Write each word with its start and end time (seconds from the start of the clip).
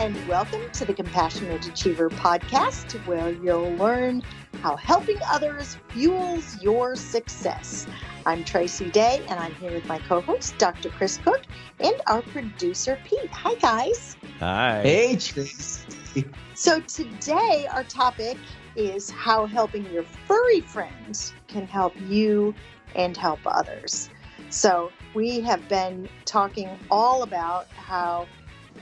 and 0.00 0.16
welcome 0.26 0.62
to 0.72 0.86
the 0.86 0.94
Compassionate 0.94 1.66
Achiever 1.68 2.08
podcast, 2.08 2.94
where 3.04 3.32
you'll 3.32 3.70
learn 3.74 4.22
how 4.62 4.74
helping 4.74 5.18
others 5.30 5.76
fuels 5.90 6.56
your 6.62 6.96
success. 6.96 7.86
I'm 8.24 8.42
Tracy 8.42 8.88
Day, 8.88 9.22
and 9.28 9.38
I'm 9.38 9.54
here 9.56 9.72
with 9.72 9.84
my 9.84 9.98
co 9.98 10.22
host, 10.22 10.56
Dr. 10.56 10.88
Chris 10.88 11.18
Cook, 11.18 11.42
and 11.80 11.94
our 12.06 12.22
producer, 12.22 12.98
Pete. 13.04 13.28
Hi, 13.30 13.54
guys. 13.56 14.16
Hi. 14.38 14.80
Hey, 14.80 15.16
Tracy. 15.16 16.24
So, 16.54 16.80
today 16.80 17.66
our 17.70 17.84
topic 17.84 18.38
is 18.76 19.10
how 19.10 19.44
helping 19.44 19.84
your 19.92 20.04
furry 20.26 20.62
friends 20.62 21.34
can 21.46 21.66
help 21.66 21.92
you 22.08 22.54
and 22.94 23.14
help 23.18 23.40
others. 23.44 24.08
So, 24.48 24.92
we 25.12 25.40
have 25.40 25.68
been 25.68 26.08
talking 26.24 26.70
all 26.90 27.22
about 27.22 27.68
how 27.68 28.26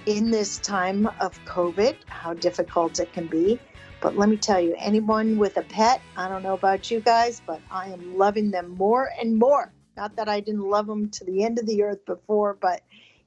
in 0.06 0.30
this 0.30 0.58
time 0.58 1.06
of 1.20 1.38
COVID, 1.44 1.96
how 2.06 2.34
difficult 2.34 2.98
it 2.98 3.12
can 3.12 3.26
be. 3.26 3.58
But 4.00 4.16
let 4.16 4.28
me 4.28 4.36
tell 4.36 4.60
you, 4.60 4.74
anyone 4.78 5.38
with 5.38 5.56
a 5.56 5.62
pet, 5.62 6.00
I 6.16 6.28
don't 6.28 6.42
know 6.42 6.54
about 6.54 6.90
you 6.90 7.00
guys, 7.00 7.42
but 7.44 7.60
I 7.70 7.88
am 7.88 8.16
loving 8.16 8.50
them 8.50 8.70
more 8.76 9.10
and 9.20 9.36
more. 9.36 9.72
Not 9.96 10.14
that 10.16 10.28
I 10.28 10.40
didn't 10.40 10.62
love 10.62 10.86
them 10.86 11.10
to 11.10 11.24
the 11.24 11.42
end 11.42 11.58
of 11.58 11.66
the 11.66 11.82
earth 11.82 12.04
before, 12.06 12.56
but 12.60 12.82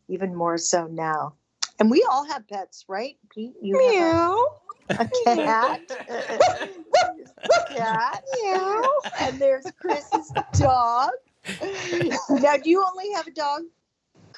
even 0.07 0.33
more 0.33 0.57
so 0.57 0.87
now. 0.87 1.33
And 1.79 1.91
we 1.91 2.05
all 2.09 2.25
have 2.25 2.47
pets, 2.47 2.85
right? 2.87 3.17
Pete, 3.33 3.55
you 3.61 3.77
Meow. 3.77 4.45
have 4.89 5.11
a, 5.27 5.31
a 5.31 5.35
cat. 5.35 5.81
cat. 7.75 8.23
Meow. 8.43 8.93
And 9.19 9.39
there's 9.39 9.65
Chris's 9.79 10.31
dog. 10.53 11.11
Now, 12.29 12.57
do 12.57 12.69
you 12.69 12.85
only 12.87 13.11
have 13.13 13.27
a 13.27 13.31
dog, 13.31 13.63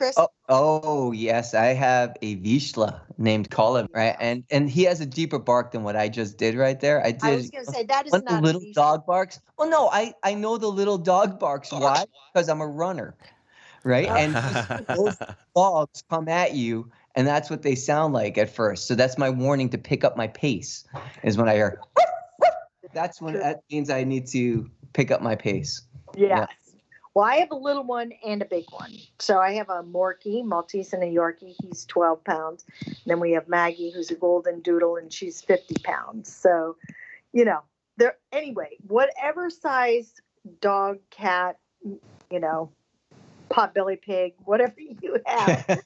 Chris? 0.03 0.17
Oh, 0.17 0.27
oh, 0.49 1.11
yes, 1.13 1.53
I 1.53 1.67
have 1.67 2.17
a 2.21 2.35
Vizsla 2.35 2.99
named 3.17 3.49
Colin, 3.49 3.87
right? 3.93 4.17
And 4.19 4.43
and 4.51 4.69
he 4.69 4.83
has 4.83 4.99
a 4.99 5.05
deeper 5.05 5.39
bark 5.39 5.71
than 5.71 5.83
what 5.83 5.95
I 5.95 6.09
just 6.09 6.37
did 6.37 6.55
right 6.55 6.77
there. 6.77 7.01
I 7.05 7.11
did 7.11 7.23
I 7.23 7.35
was 7.35 7.49
going 7.49 7.65
to 7.65 7.71
say 7.71 7.83
that 7.85 8.05
is 8.05 8.11
not 8.11 8.25
the 8.25 8.41
little 8.41 8.61
a 8.61 8.73
dog 8.73 9.05
barks. 9.05 9.39
Oh 9.57 9.69
no, 9.69 9.87
I 9.87 10.13
I 10.21 10.33
know 10.33 10.57
the 10.57 10.67
little 10.67 10.97
dog 10.97 11.39
barks. 11.39 11.71
Why? 11.71 12.03
Because 12.33 12.49
I'm 12.49 12.59
a 12.59 12.67
runner, 12.67 13.15
right? 13.85 14.09
And 14.09 14.35
those 14.93 15.17
dogs 15.55 16.03
come 16.09 16.27
at 16.27 16.53
you, 16.53 16.91
and 17.15 17.25
that's 17.25 17.49
what 17.49 17.61
they 17.61 17.75
sound 17.75 18.13
like 18.13 18.37
at 18.37 18.49
first. 18.49 18.87
So 18.87 18.95
that's 18.95 19.17
my 19.17 19.29
warning 19.29 19.69
to 19.69 19.77
pick 19.77 20.03
up 20.03 20.17
my 20.17 20.27
pace. 20.27 20.83
Is 21.23 21.37
when 21.37 21.47
I 21.47 21.53
hear. 21.53 21.79
That's 22.93 23.21
when 23.21 23.35
that 23.35 23.61
means 23.71 23.89
I 23.89 24.03
need 24.03 24.27
to 24.27 24.69
pick 24.91 25.11
up 25.11 25.21
my 25.21 25.35
pace. 25.35 25.81
Yes. 26.15 26.47
Well, 27.13 27.25
I 27.25 27.37
have 27.37 27.51
a 27.51 27.55
little 27.55 27.83
one 27.83 28.11
and 28.25 28.41
a 28.41 28.45
big 28.45 28.65
one. 28.71 28.93
So 29.19 29.39
I 29.39 29.53
have 29.53 29.69
a 29.69 29.83
Morkie, 29.83 30.43
Maltese 30.43 30.93
and 30.93 31.03
a 31.03 31.07
Yorkie. 31.07 31.55
He's 31.61 31.85
12 31.85 32.23
pounds. 32.23 32.65
And 32.85 32.95
then 33.05 33.19
we 33.19 33.33
have 33.33 33.47
Maggie, 33.47 33.91
who's 33.91 34.09
a 34.09 34.15
golden 34.15 34.61
doodle, 34.61 34.97
and 34.97 35.13
she's 35.13 35.41
50 35.41 35.75
pounds. 35.83 36.33
So, 36.33 36.77
you 37.31 37.45
know, 37.45 37.59
there, 37.97 38.17
anyway, 38.31 38.77
whatever 38.87 39.51
size 39.51 40.11
dog, 40.59 40.97
cat, 41.11 41.57
you 41.83 42.39
know, 42.39 42.71
potbelly 43.49 44.01
pig, 44.01 44.33
whatever 44.45 44.73
you 44.79 45.19
have 45.25 45.65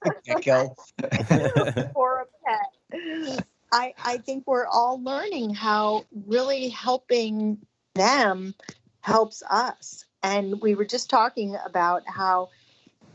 or 1.96 2.22
a 2.22 2.26
pet. 2.46 3.44
I, 3.72 3.94
I 4.04 4.18
think 4.20 4.46
we're 4.48 4.66
all 4.66 5.04
learning 5.04 5.54
how 5.54 6.06
really 6.26 6.70
helping 6.70 7.60
them 7.96 8.56
helps 9.02 9.44
us. 9.44 10.06
And 10.24 10.62
we 10.62 10.76
were 10.76 10.86
just 10.86 11.10
talking 11.10 11.56
about 11.66 12.04
how 12.08 12.50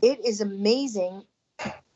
it 0.01 0.23
is 0.25 0.41
amazing. 0.41 1.23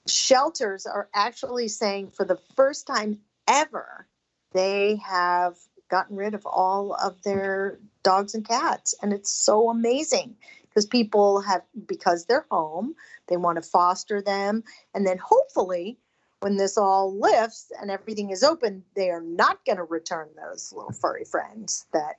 Shelters 0.07 0.85
are 0.85 1.09
actually 1.13 1.67
saying 1.67 2.11
for 2.11 2.25
the 2.25 2.39
first 2.55 2.87
time 2.87 3.19
ever, 3.47 4.07
they 4.53 4.97
have 5.05 5.55
gotten 5.89 6.17
rid 6.17 6.33
of 6.33 6.45
all 6.45 6.93
of 6.93 7.21
their 7.23 7.79
dogs 8.03 8.35
and 8.35 8.47
cats. 8.47 8.95
And 9.01 9.13
it's 9.13 9.31
so 9.31 9.69
amazing 9.69 10.35
because 10.63 10.85
people 10.85 11.41
have, 11.41 11.63
because 11.87 12.25
they're 12.25 12.45
home, 12.51 12.95
they 13.27 13.37
want 13.37 13.57
to 13.57 13.61
foster 13.61 14.21
them. 14.21 14.63
And 14.93 15.05
then 15.05 15.17
hopefully, 15.17 15.97
when 16.39 16.57
this 16.57 16.77
all 16.77 17.17
lifts 17.19 17.71
and 17.81 17.89
everything 17.89 18.29
is 18.29 18.43
open, 18.43 18.83
they 18.95 19.09
are 19.09 19.21
not 19.21 19.65
going 19.65 19.77
to 19.77 19.83
return 19.83 20.29
those 20.35 20.71
little 20.71 20.91
furry 20.91 21.25
friends 21.25 21.85
that 21.93 22.17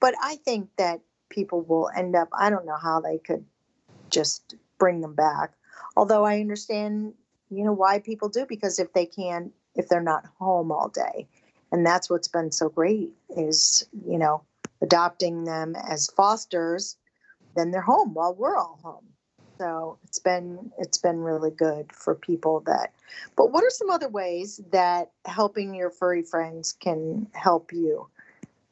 but 0.00 0.14
I 0.22 0.36
think 0.36 0.70
that 0.76 1.00
people 1.30 1.62
will 1.62 1.90
end 1.96 2.16
up 2.16 2.28
I 2.32 2.50
don't 2.50 2.66
know 2.66 2.76
how 2.76 3.00
they 3.00 3.18
could 3.18 3.44
just 4.10 4.54
bring 4.78 5.00
them 5.00 5.14
back. 5.14 5.52
Although 5.96 6.24
I 6.24 6.40
understand, 6.40 7.14
you 7.50 7.64
know, 7.64 7.72
why 7.72 7.98
people 7.98 8.28
do 8.28 8.46
because 8.46 8.78
if 8.78 8.92
they 8.92 9.06
can 9.06 9.52
if 9.74 9.88
they're 9.88 10.00
not 10.00 10.26
home 10.38 10.72
all 10.72 10.88
day. 10.88 11.26
And 11.70 11.86
that's 11.86 12.10
what's 12.10 12.28
been 12.28 12.50
so 12.50 12.68
great 12.68 13.10
is, 13.36 13.86
you 14.06 14.18
know, 14.18 14.42
adopting 14.82 15.44
them 15.44 15.76
as 15.76 16.08
fosters, 16.08 16.96
then 17.54 17.70
they're 17.70 17.80
home 17.80 18.14
while 18.14 18.34
we're 18.34 18.56
all 18.56 18.78
home. 18.82 19.04
So 19.58 19.98
it's 20.04 20.20
been 20.20 20.70
it's 20.78 20.98
been 20.98 21.18
really 21.18 21.50
good 21.50 21.92
for 21.92 22.14
people 22.14 22.60
that 22.66 22.92
but 23.34 23.50
what 23.50 23.64
are 23.64 23.70
some 23.70 23.90
other 23.90 24.08
ways 24.08 24.60
that 24.70 25.10
helping 25.24 25.74
your 25.74 25.90
furry 25.90 26.22
friends 26.22 26.72
can 26.72 27.26
help 27.32 27.72
you 27.72 28.08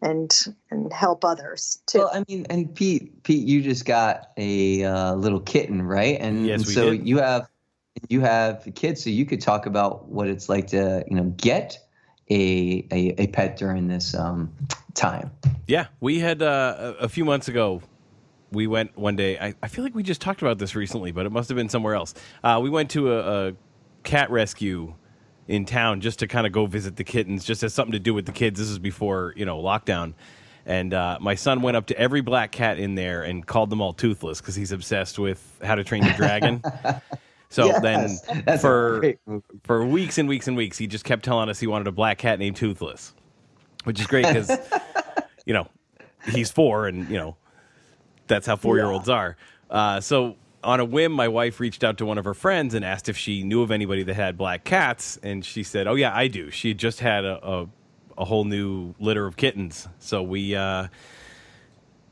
and 0.02 0.54
and 0.70 0.92
help 0.92 1.24
others 1.24 1.82
too? 1.86 1.98
Well, 1.98 2.10
I 2.12 2.24
mean, 2.28 2.46
and 2.50 2.74
Pete, 2.74 3.22
Pete, 3.22 3.46
you 3.46 3.62
just 3.62 3.84
got 3.84 4.30
a 4.36 4.84
uh, 4.84 5.14
little 5.14 5.40
kitten, 5.40 5.82
right? 5.82 6.18
And, 6.20 6.46
Yes, 6.46 6.60
and 6.60 6.66
we 6.66 6.74
so 6.74 6.90
did. 6.92 7.08
you 7.08 7.18
have 7.18 7.48
you 8.08 8.20
have 8.20 8.68
kids, 8.74 9.02
so 9.02 9.10
you 9.10 9.24
could 9.24 9.40
talk 9.40 9.66
about 9.66 10.08
what 10.08 10.28
it's 10.28 10.48
like 10.48 10.68
to 10.68 11.04
you 11.08 11.16
know 11.16 11.24
get 11.36 11.78
a 12.30 12.86
a, 12.90 13.22
a 13.22 13.26
pet 13.28 13.56
during 13.56 13.88
this 13.88 14.14
um, 14.14 14.52
time. 14.94 15.30
Yeah, 15.66 15.86
we 16.00 16.20
had 16.20 16.42
uh, 16.42 16.94
a, 17.00 17.04
a 17.04 17.08
few 17.08 17.24
months 17.24 17.48
ago. 17.48 17.82
We 18.52 18.68
went 18.68 18.96
one 18.96 19.16
day. 19.16 19.38
I, 19.38 19.54
I 19.60 19.68
feel 19.68 19.82
like 19.82 19.94
we 19.94 20.04
just 20.04 20.20
talked 20.20 20.40
about 20.40 20.58
this 20.58 20.76
recently, 20.76 21.10
but 21.10 21.26
it 21.26 21.32
must 21.32 21.48
have 21.48 21.56
been 21.56 21.68
somewhere 21.68 21.94
else. 21.94 22.14
Uh, 22.44 22.60
we 22.62 22.70
went 22.70 22.90
to 22.92 23.12
a, 23.12 23.48
a 23.48 23.52
cat 24.04 24.30
rescue 24.30 24.94
in 25.48 25.64
town 25.64 26.00
just 26.00 26.18
to 26.20 26.26
kind 26.26 26.46
of 26.46 26.52
go 26.52 26.66
visit 26.66 26.96
the 26.96 27.04
kittens, 27.04 27.44
just 27.44 27.62
as 27.62 27.72
something 27.74 27.92
to 27.92 27.98
do 27.98 28.14
with 28.14 28.26
the 28.26 28.32
kids. 28.32 28.58
This 28.58 28.68
is 28.68 28.78
before 28.78 29.32
you 29.36 29.44
know 29.44 29.60
lockdown, 29.62 30.14
and 30.64 30.92
uh, 30.92 31.18
my 31.20 31.34
son 31.34 31.62
went 31.62 31.76
up 31.76 31.86
to 31.86 31.98
every 31.98 32.20
black 32.20 32.52
cat 32.52 32.78
in 32.78 32.94
there 32.94 33.22
and 33.22 33.46
called 33.46 33.70
them 33.70 33.80
all 33.80 33.92
toothless 33.92 34.40
because 34.40 34.54
he's 34.54 34.72
obsessed 34.72 35.18
with 35.18 35.60
How 35.62 35.74
to 35.74 35.84
Train 35.84 36.04
Your 36.04 36.14
Dragon. 36.14 36.62
So 37.48 37.66
Yes, 37.66 38.22
then, 38.22 38.58
for 38.58 39.14
for 39.64 39.86
weeks 39.86 40.18
and 40.18 40.28
weeks 40.28 40.48
and 40.48 40.56
weeks, 40.56 40.76
he 40.78 40.86
just 40.86 41.04
kept 41.04 41.24
telling 41.24 41.48
us 41.48 41.60
he 41.60 41.66
wanted 41.66 41.86
a 41.86 41.92
black 41.92 42.18
cat 42.18 42.38
named 42.38 42.56
Toothless, 42.56 43.14
which 43.84 44.00
is 44.00 44.06
great 44.06 44.26
because, 44.26 44.50
you 45.46 45.54
know, 45.54 45.68
he's 46.28 46.50
four 46.50 46.88
and, 46.88 47.08
you 47.08 47.16
know, 47.16 47.36
that's 48.26 48.46
how 48.46 48.56
four 48.56 48.76
year 48.76 48.86
olds 48.86 49.08
are. 49.08 49.36
Uh, 49.70 50.00
so 50.00 50.36
on 50.66 50.80
a 50.80 50.84
whim, 50.84 51.12
my 51.12 51.28
wife 51.28 51.60
reached 51.60 51.84
out 51.84 51.96
to 51.98 52.04
one 52.04 52.18
of 52.18 52.24
her 52.24 52.34
friends 52.34 52.74
and 52.74 52.84
asked 52.84 53.08
if 53.08 53.16
she 53.16 53.44
knew 53.44 53.62
of 53.62 53.70
anybody 53.70 54.02
that 54.02 54.14
had 54.14 54.36
black 54.36 54.64
cats. 54.64 55.16
And 55.22 55.44
she 55.44 55.62
said, 55.62 55.86
Oh, 55.86 55.94
yeah, 55.94 56.14
I 56.14 56.26
do. 56.26 56.50
She 56.50 56.68
had 56.68 56.78
just 56.78 57.00
had 57.00 57.24
a, 57.24 57.48
a, 57.48 57.68
a 58.18 58.24
whole 58.24 58.44
new 58.44 58.94
litter 58.98 59.26
of 59.26 59.36
kittens. 59.36 59.86
So 60.00 60.22
we 60.24 60.56
uh, 60.56 60.88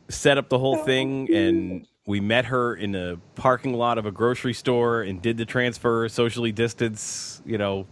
set 0.08 0.38
up 0.38 0.48
the 0.48 0.58
whole 0.58 0.76
thing 0.76 1.28
and 1.34 1.86
we 2.06 2.20
met 2.20 2.46
her 2.46 2.74
in 2.74 2.94
a 2.94 3.16
parking 3.34 3.74
lot 3.74 3.98
of 3.98 4.06
a 4.06 4.12
grocery 4.12 4.52
store 4.52 5.02
and 5.02 5.20
did 5.20 5.36
the 5.36 5.44
transfer 5.44 6.08
socially 6.08 6.52
distance 6.52 7.42
you 7.46 7.56
know 7.56 7.86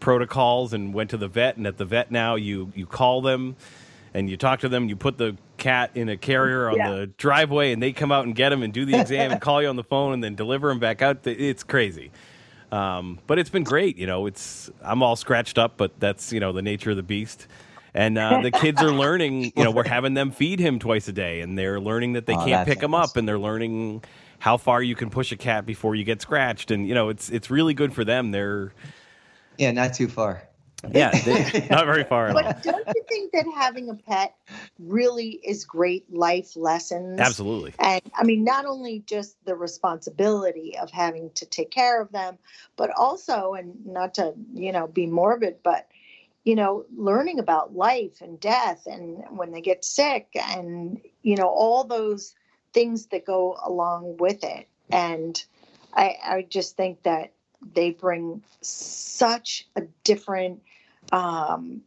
protocols 0.00 0.72
and 0.72 0.94
went 0.94 1.10
to 1.10 1.16
the 1.16 1.26
vet 1.26 1.56
and 1.56 1.66
at 1.66 1.76
the 1.76 1.84
vet 1.84 2.10
now 2.10 2.36
you 2.36 2.72
you 2.76 2.86
call 2.86 3.20
them 3.20 3.56
and 4.14 4.30
you 4.30 4.36
talk 4.36 4.60
to 4.60 4.68
them 4.68 4.88
you 4.88 4.94
put 4.94 5.18
the 5.18 5.36
cat 5.58 5.90
in 5.94 6.08
a 6.08 6.16
carrier 6.16 6.70
on 6.70 6.76
Yeah. 6.76 6.90
the 6.90 7.06
driveway 7.18 7.72
and 7.72 7.82
they 7.82 7.92
come 7.92 8.10
out 8.12 8.24
and 8.24 8.34
get 8.34 8.52
him 8.52 8.62
and 8.62 8.72
do 8.72 8.84
the 8.86 8.96
exam 8.98 9.32
and 9.32 9.40
call 9.40 9.60
you 9.60 9.68
on 9.68 9.76
the 9.76 9.84
phone 9.84 10.12
and 10.14 10.24
then 10.24 10.34
deliver 10.34 10.70
him 10.70 10.78
back 10.78 11.02
out 11.02 11.26
it's 11.26 11.64
crazy. 11.64 12.10
Um, 12.72 13.18
but 13.26 13.38
it's 13.38 13.50
been 13.50 13.64
great 13.64 13.96
you 13.96 14.06
know 14.06 14.26
it's 14.26 14.70
i'm 14.82 15.02
all 15.02 15.16
scratched 15.16 15.56
up 15.58 15.76
but 15.78 15.98
that's 15.98 16.32
you 16.32 16.40
know 16.40 16.52
the 16.52 16.62
nature 16.62 16.90
of 16.90 16.96
the 16.96 17.02
beast. 17.02 17.46
And 17.94 18.18
uh, 18.18 18.42
the 18.42 18.50
kids 18.50 18.82
are 18.82 18.92
learning 18.92 19.52
you 19.56 19.64
know 19.64 19.70
we're 19.70 19.88
having 19.88 20.14
them 20.14 20.30
feed 20.30 20.60
him 20.60 20.78
twice 20.78 21.08
a 21.08 21.12
day 21.12 21.40
and 21.40 21.58
they're 21.58 21.80
learning 21.80 22.12
that 22.14 22.26
they 22.26 22.34
Oh, 22.34 22.36
can't 22.36 22.50
that's 22.50 22.68
pick 22.68 22.82
him 22.82 22.94
up 22.94 23.16
and 23.16 23.26
they're 23.28 23.38
learning 23.38 24.04
how 24.40 24.56
far 24.56 24.82
you 24.82 24.94
can 24.94 25.10
push 25.10 25.32
a 25.32 25.36
cat 25.36 25.66
before 25.66 25.94
you 25.96 26.04
get 26.04 26.20
scratched. 26.22 26.70
And 26.70 26.86
you 26.86 26.94
know 26.94 27.08
it's 27.08 27.28
it's 27.30 27.50
really 27.50 27.74
good 27.74 27.92
for 27.92 28.04
them. 28.04 28.30
They're 28.30 28.72
Yeah, 29.56 29.72
not 29.72 29.94
too 29.94 30.08
far. 30.08 30.47
Yeah 30.92 31.10
they, 31.24 31.66
not 31.70 31.86
very 31.86 32.04
far 32.04 32.32
But 32.32 32.62
don't 32.62 32.86
you 32.94 33.04
think 33.08 33.32
that 33.32 33.46
having 33.56 33.90
a 33.90 33.94
pet 33.94 34.34
really 34.78 35.30
is 35.30 35.64
great 35.64 36.12
life 36.12 36.56
lessons? 36.56 37.20
absolutely 37.20 37.74
And 37.78 38.02
I 38.14 38.24
mean, 38.24 38.44
not 38.44 38.64
only 38.64 39.02
just 39.06 39.36
the 39.44 39.54
responsibility 39.54 40.76
of 40.78 40.90
having 40.90 41.30
to 41.34 41.46
take 41.46 41.70
care 41.70 42.00
of 42.00 42.12
them, 42.12 42.38
but 42.76 42.90
also, 42.96 43.54
and 43.54 43.86
not 43.86 44.14
to, 44.14 44.34
you 44.54 44.72
know, 44.72 44.86
be 44.86 45.06
morbid, 45.06 45.58
but, 45.62 45.88
you 46.44 46.54
know, 46.54 46.86
learning 46.96 47.38
about 47.38 47.74
life 47.74 48.20
and 48.20 48.38
death 48.40 48.86
and 48.86 49.24
when 49.30 49.52
they 49.52 49.60
get 49.60 49.84
sick 49.84 50.28
and, 50.34 51.00
you 51.22 51.36
know, 51.36 51.48
all 51.48 51.84
those 51.84 52.34
things 52.72 53.06
that 53.06 53.24
go 53.24 53.56
along 53.64 54.16
with 54.18 54.44
it. 54.44 54.68
And 54.90 55.42
I, 55.92 56.16
I 56.24 56.46
just 56.48 56.76
think 56.76 57.02
that 57.02 57.32
they 57.74 57.90
bring 57.90 58.42
such 58.60 59.66
a 59.76 59.82
different 60.04 60.62
um, 61.12 61.82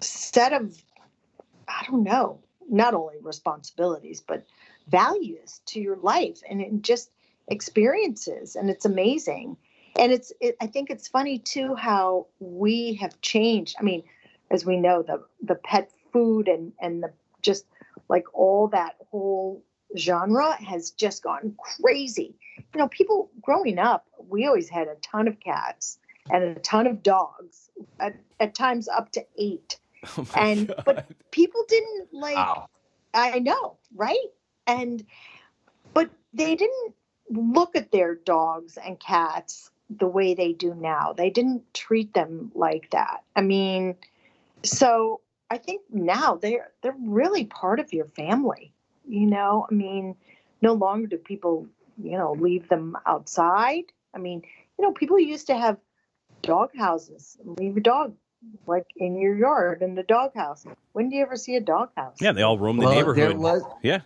set 0.00 0.52
of, 0.52 0.76
I 1.68 1.84
don't 1.88 2.04
know, 2.04 2.40
not 2.68 2.94
only 2.94 3.16
responsibilities, 3.20 4.20
but 4.20 4.46
values 4.88 5.60
to 5.66 5.80
your 5.80 5.96
life 5.96 6.40
and 6.48 6.60
it 6.60 6.82
just 6.82 7.10
experiences. 7.48 8.56
And 8.56 8.70
it's 8.70 8.84
amazing. 8.84 9.56
And 9.96 10.12
it's, 10.12 10.32
it, 10.40 10.56
I 10.60 10.66
think 10.66 10.90
it's 10.90 11.08
funny 11.08 11.38
too 11.38 11.74
how 11.74 12.26
we 12.40 12.94
have 12.94 13.20
changed. 13.20 13.76
I 13.78 13.82
mean, 13.82 14.02
as 14.50 14.66
we 14.66 14.76
know, 14.76 15.02
the, 15.02 15.22
the 15.42 15.54
pet 15.54 15.90
food 16.12 16.48
and, 16.48 16.72
and 16.80 17.02
the 17.02 17.12
just 17.42 17.66
like 18.08 18.24
all 18.32 18.68
that 18.68 18.96
whole 19.10 19.62
genre 19.96 20.52
has 20.54 20.90
just 20.90 21.22
gone 21.22 21.54
crazy. 21.58 22.34
You 22.56 22.80
know, 22.80 22.88
people 22.88 23.30
growing 23.42 23.78
up, 23.78 24.06
we 24.28 24.46
always 24.46 24.68
had 24.68 24.88
a 24.88 24.96
ton 24.96 25.28
of 25.28 25.40
cats 25.40 25.98
and 26.30 26.42
a 26.42 26.54
ton 26.60 26.86
of 26.86 27.02
dogs, 27.02 27.70
at, 28.00 28.16
at 28.40 28.54
times 28.54 28.88
up 28.88 29.12
to 29.12 29.24
eight. 29.38 29.78
Oh 30.18 30.28
and 30.36 30.68
God. 30.68 30.82
but 30.84 31.06
people 31.30 31.64
didn't 31.66 32.12
like 32.12 32.36
wow. 32.36 32.68
I 33.14 33.38
know, 33.38 33.78
right? 33.94 34.26
And 34.66 35.02
but 35.94 36.10
they 36.34 36.54
didn't 36.56 36.94
look 37.30 37.74
at 37.74 37.90
their 37.90 38.14
dogs 38.14 38.76
and 38.76 39.00
cats 39.00 39.70
the 39.88 40.06
way 40.06 40.34
they 40.34 40.52
do 40.52 40.74
now. 40.74 41.14
They 41.14 41.30
didn't 41.30 41.72
treat 41.72 42.12
them 42.14 42.52
like 42.54 42.90
that. 42.90 43.22
I 43.34 43.40
mean, 43.40 43.96
so 44.62 45.20
I 45.50 45.58
think 45.58 45.82
now 45.90 46.36
they're 46.36 46.72
they're 46.82 46.96
really 47.06 47.44
part 47.44 47.80
of 47.80 47.92
your 47.92 48.06
family. 48.06 48.72
You 49.06 49.26
know, 49.26 49.66
I 49.70 49.74
mean, 49.74 50.16
no 50.62 50.72
longer 50.72 51.06
do 51.06 51.18
people, 51.18 51.66
you 52.02 52.18
know, 52.18 52.32
leave 52.32 52.68
them 52.68 52.96
outside. 53.06 53.84
I 54.14 54.18
mean, 54.18 54.42
you 54.78 54.84
know, 54.84 54.92
people 54.92 55.18
used 55.18 55.48
to 55.48 55.56
have 55.56 55.78
dog 56.42 56.70
houses, 56.76 57.36
leave 57.44 57.76
a 57.76 57.80
dog 57.80 58.14
like 58.66 58.86
in 58.96 59.18
your 59.18 59.34
yard 59.34 59.82
in 59.82 59.94
the 59.94 60.02
dog 60.02 60.34
house. 60.34 60.66
When 60.92 61.08
do 61.08 61.16
you 61.16 61.22
ever 61.22 61.36
see 61.36 61.56
a 61.56 61.60
dog 61.60 61.90
house? 61.96 62.16
Yeah, 62.20 62.32
they 62.32 62.42
all 62.42 62.58
roam 62.58 62.76
the 62.76 62.84
well, 62.84 62.94
neighborhood. 62.94 63.36
Was, 63.38 63.62
yeah. 63.82 64.00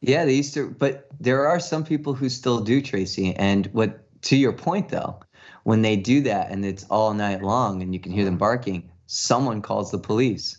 Yeah, 0.00 0.24
they 0.24 0.34
used 0.34 0.54
to, 0.54 0.70
but 0.70 1.08
there 1.20 1.46
are 1.46 1.60
some 1.60 1.84
people 1.84 2.14
who 2.14 2.28
still 2.28 2.60
do, 2.60 2.82
Tracy. 2.82 3.34
And 3.34 3.66
what, 3.66 4.22
to 4.22 4.36
your 4.36 4.52
point 4.52 4.88
though, 4.88 5.20
when 5.64 5.82
they 5.82 5.96
do 5.96 6.22
that 6.22 6.50
and 6.50 6.64
it's 6.64 6.84
all 6.84 7.14
night 7.14 7.42
long 7.42 7.82
and 7.82 7.94
you 7.94 8.00
can 8.00 8.12
hear 8.12 8.24
them 8.24 8.36
barking, 8.36 8.90
someone 9.06 9.62
calls 9.62 9.90
the 9.90 9.98
police, 9.98 10.58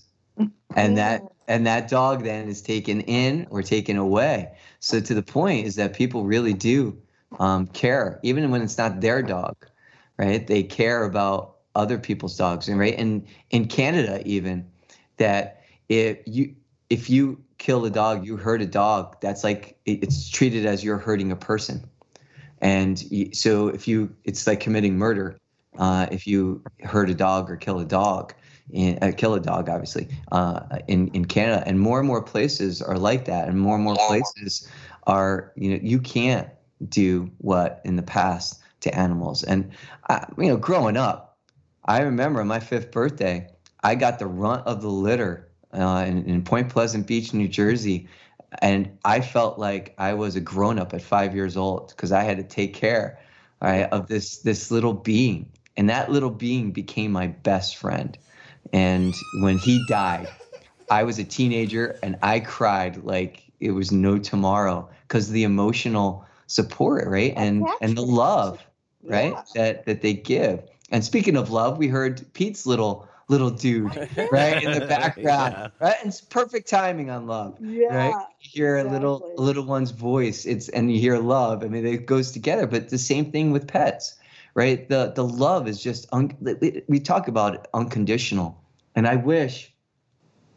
and 0.75 0.97
that 0.97 1.21
and 1.47 1.65
that 1.65 1.89
dog 1.89 2.23
then 2.23 2.49
is 2.49 2.61
taken 2.61 3.01
in 3.01 3.47
or 3.49 3.63
taken 3.63 3.97
away. 3.97 4.51
So 4.79 4.99
to 4.99 5.13
the 5.13 5.23
point 5.23 5.65
is 5.65 5.75
that 5.75 5.93
people 5.93 6.25
really 6.25 6.53
do 6.53 6.97
um, 7.39 7.67
care, 7.67 8.19
even 8.23 8.49
when 8.51 8.61
it's 8.61 8.77
not 8.77 9.01
their 9.01 9.21
dog, 9.21 9.55
right? 10.17 10.45
They 10.45 10.63
care 10.63 11.03
about 11.03 11.55
other 11.75 11.97
people's 11.97 12.35
dogs, 12.35 12.67
and 12.67 12.79
right? 12.79 12.95
And 12.97 13.25
in 13.51 13.67
Canada, 13.67 14.21
even 14.25 14.67
that 15.17 15.63
if 15.89 16.19
you 16.25 16.55
if 16.89 17.09
you 17.09 17.41
kill 17.57 17.85
a 17.85 17.89
dog, 17.89 18.25
you 18.25 18.37
hurt 18.37 18.61
a 18.61 18.65
dog. 18.65 19.19
That's 19.21 19.43
like 19.43 19.77
it's 19.85 20.29
treated 20.29 20.65
as 20.65 20.83
you're 20.83 20.97
hurting 20.97 21.31
a 21.31 21.35
person, 21.35 21.87
and 22.61 22.99
so 23.33 23.67
if 23.67 23.87
you, 23.87 24.13
it's 24.23 24.47
like 24.47 24.59
committing 24.59 24.97
murder. 24.97 25.37
Uh, 25.77 26.07
if 26.11 26.25
you 26.25 26.63
hurt 26.83 27.09
a 27.09 27.13
dog 27.13 27.51
or 27.51 27.55
kill 27.55 27.79
a 27.79 27.85
dog, 27.85 28.33
in, 28.71 28.99
uh, 29.01 29.11
kill 29.15 29.33
a 29.33 29.39
dog, 29.39 29.69
obviously, 29.69 30.07
uh, 30.31 30.79
in 30.87 31.09
in 31.09 31.25
Canada, 31.25 31.63
and 31.65 31.79
more 31.79 31.99
and 31.99 32.07
more 32.07 32.21
places 32.21 32.81
are 32.81 32.97
like 32.97 33.25
that, 33.25 33.47
and 33.47 33.59
more 33.59 33.75
and 33.75 33.83
more 33.83 33.95
places 34.07 34.69
are 35.05 35.51
you 35.55 35.69
know 35.71 35.79
you 35.81 35.99
can't 35.99 36.49
do 36.87 37.31
what 37.37 37.81
in 37.85 37.95
the 37.95 38.03
past 38.03 38.59
to 38.81 38.93
animals, 38.95 39.43
and 39.43 39.71
I, 40.09 40.25
you 40.37 40.47
know 40.47 40.57
growing 40.57 40.97
up, 40.97 41.37
I 41.85 42.01
remember 42.01 42.43
my 42.43 42.59
fifth 42.59 42.91
birthday, 42.91 43.47
I 43.83 43.95
got 43.95 44.19
the 44.19 44.27
runt 44.27 44.67
of 44.67 44.81
the 44.81 44.89
litter 44.89 45.49
uh, 45.73 46.05
in, 46.07 46.25
in 46.25 46.43
Point 46.43 46.69
Pleasant 46.69 47.07
Beach, 47.07 47.33
New 47.33 47.47
Jersey, 47.47 48.07
and 48.59 48.97
I 49.05 49.21
felt 49.21 49.59
like 49.59 49.93
I 49.97 50.13
was 50.13 50.35
a 50.35 50.41
grown 50.41 50.79
up 50.79 50.93
at 50.93 51.01
five 51.01 51.35
years 51.35 51.57
old 51.57 51.89
because 51.89 52.11
I 52.11 52.23
had 52.23 52.37
to 52.37 52.43
take 52.43 52.73
care 52.73 53.19
right, 53.61 53.83
of 53.91 54.07
this 54.07 54.39
this 54.39 54.71
little 54.71 54.93
being, 54.93 55.51
and 55.75 55.89
that 55.89 56.11
little 56.11 56.29
being 56.29 56.71
became 56.71 57.11
my 57.11 57.27
best 57.27 57.77
friend. 57.77 58.17
And 58.73 59.21
when 59.31 59.57
he 59.57 59.79
died, 59.79 60.29
I 60.89 61.03
was 61.03 61.19
a 61.19 61.23
teenager 61.23 61.99
and 62.03 62.17
I 62.21 62.39
cried 62.39 63.03
like 63.03 63.43
it 63.59 63.71
was 63.71 63.91
no 63.91 64.17
tomorrow 64.17 64.89
because 65.07 65.29
the 65.29 65.43
emotional 65.43 66.25
support, 66.47 67.07
right? 67.07 67.33
And 67.35 67.65
and 67.81 67.97
the 67.97 68.03
love, 68.03 68.63
right? 69.03 69.33
Yeah. 69.33 69.43
That 69.55 69.85
that 69.85 70.01
they 70.01 70.13
give. 70.13 70.63
And 70.89 71.03
speaking 71.03 71.35
of 71.35 71.49
love, 71.49 71.77
we 71.77 71.87
heard 71.87 72.25
Pete's 72.33 72.65
little 72.65 73.07
little 73.27 73.49
dude, 73.49 73.93
right, 74.31 74.63
in 74.63 74.71
the 74.71 74.85
background, 74.85 75.55
yeah. 75.57 75.67
right? 75.79 75.95
And 75.99 76.07
it's 76.07 76.21
perfect 76.21 76.69
timing 76.69 77.09
on 77.09 77.27
love, 77.27 77.57
yeah, 77.59 77.93
right? 77.93 78.25
You 78.39 78.49
hear 78.51 78.77
exactly. 78.77 78.89
a 78.89 78.99
little 78.99 79.33
a 79.37 79.41
little 79.41 79.65
one's 79.65 79.91
voice, 79.91 80.45
it's 80.45 80.69
and 80.69 80.91
you 80.91 80.99
hear 80.99 81.17
love. 81.17 81.63
I 81.63 81.67
mean, 81.67 81.85
it 81.85 82.05
goes 82.05 82.31
together. 82.31 82.67
But 82.67 82.89
the 82.89 82.97
same 82.97 83.31
thing 83.31 83.51
with 83.51 83.67
pets 83.67 84.15
right? 84.57 84.89
The 84.89 85.13
the 85.15 85.23
love 85.23 85.67
is 85.67 85.81
just 85.81 86.07
un, 86.11 86.35
we 86.89 86.99
talk 86.99 87.29
about 87.29 87.53
it 87.53 87.67
unconditional, 87.75 88.59
and 88.95 89.07
I 89.07 89.15
wish 89.15 89.71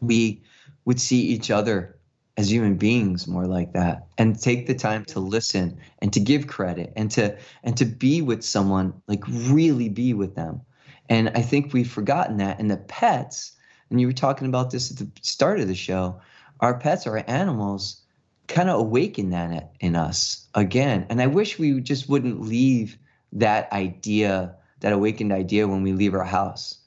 we 0.00 0.42
would 0.86 0.98
see 0.98 1.20
each 1.20 1.50
other 1.50 1.96
as 2.38 2.50
human 2.50 2.76
beings 2.76 3.28
more 3.28 3.46
like 3.46 3.74
that 3.74 4.06
and 4.16 4.40
take 4.40 4.66
the 4.66 4.74
time 4.74 5.04
to 5.04 5.20
listen 5.20 5.78
and 6.00 6.10
to 6.14 6.18
give 6.18 6.46
credit 6.46 6.90
and 6.96 7.10
to 7.10 7.36
and 7.62 7.76
to 7.76 7.84
be 7.84 8.22
with 8.22 8.42
someone 8.42 8.94
like 9.06 9.22
really 9.28 9.90
be 9.90 10.14
with 10.14 10.34
them. 10.34 10.62
And 11.10 11.28
i 11.34 11.42
think 11.42 11.72
we've 11.74 11.90
forgotten 11.90 12.38
that. 12.38 12.58
And 12.58 12.70
the 12.70 12.78
pets 12.78 13.52
and 13.90 14.00
you 14.00 14.06
were 14.06 14.14
talking 14.14 14.46
about 14.48 14.70
this 14.70 14.90
at 14.90 14.96
the 14.96 15.10
start 15.20 15.60
of 15.60 15.68
the 15.68 15.74
show 15.74 16.18
our 16.60 16.78
pets 16.78 17.06
our 17.06 17.22
animals 17.26 18.00
kind 18.48 18.70
of 18.70 18.80
awaken 18.80 19.30
that 19.30 19.72
in 19.80 19.94
us 19.94 20.48
again. 20.54 21.06
And 21.10 21.20
i 21.20 21.26
wish 21.26 21.58
we 21.58 21.78
just 21.82 22.08
wouldn't 22.08 22.40
leave 22.40 22.96
that 23.32 23.70
idea, 23.72 24.54
that 24.80 24.92
awakened 24.92 25.32
idea 25.32 25.68
when 25.68 25.82
we 25.82 25.92
leave 25.92 26.14
our 26.14 26.24
house. 26.24 26.78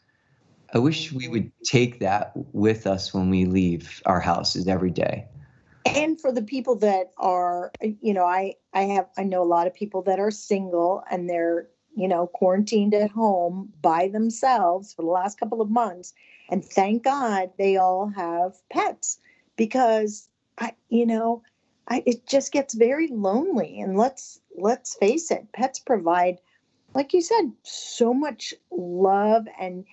I 0.74 0.80
wish 0.80 1.12
we 1.12 1.28
would 1.28 1.51
take 1.63 2.00
that 2.00 2.31
with 2.54 2.88
us 2.88 3.13
when 3.13 3.30
we 3.30 3.45
leave 3.45 4.01
our 4.06 4.19
houses 4.19 4.68
every 4.68 4.90
day. 4.90 5.28
And 5.85 6.19
for 6.19 6.31
the 6.31 6.42
people 6.42 6.76
that 6.78 7.12
are, 7.18 7.71
you 7.81 8.14
know, 8.14 8.26
I 8.26 8.56
I 8.73 8.83
have 8.83 9.07
I 9.18 9.23
know 9.23 9.44
a 9.44 9.45
lot 9.45 9.68
of 9.68 9.73
people 9.73 10.02
that 10.04 10.19
are 10.19 10.31
single 10.31 11.04
and 11.12 11.30
they're, 11.30 11.68
you 11.95 12.07
know, 12.07 12.28
quarantined 12.28 12.94
at 12.94 13.12
home 13.12 13.71
by 13.81 14.07
themselves 14.07 14.94
for 14.94 15.04
the 15.04 15.09
last 15.09 15.40
couple 15.40 15.62
of 15.62 15.69
months 15.69 16.14
and 16.50 16.64
thank 16.64 17.04
God 17.04 17.52
they 17.57 17.78
all 17.78 18.07
have 18.16 18.54
pets 18.71 19.19
because 19.56 20.28
I 20.57 20.73
you 20.90 21.06
know, 21.06 21.44
I, 21.88 22.04
it 22.06 22.26
just 22.28 22.52
gets 22.52 22.73
very 22.73 23.07
lonely 23.09 23.80
and 23.80 23.97
let's 23.97 24.40
let's 24.57 24.95
face 24.95 25.31
it 25.31 25.52
pets 25.54 25.80
provide 25.80 26.38
like 26.95 27.14
you 27.14 27.22
said 27.22 27.52
so 27.64 28.14
much 28.14 28.54
love 28.72 29.45
and 29.60 29.86